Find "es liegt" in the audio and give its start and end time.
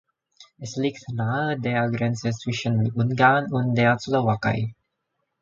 0.59-1.07